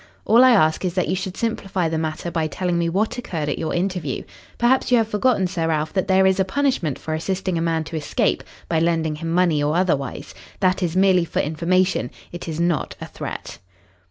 [0.25, 3.49] All I ask is that you should simplify the matter by telling me what occurred
[3.49, 4.23] at your interview.
[4.57, 7.83] Perhaps you have forgotten, Sir Ralph, that there is a punishment for assisting a man
[7.83, 10.33] to escape by lending him money or otherwise.
[10.59, 12.09] That is merely for information.
[12.31, 13.59] It is not a threat."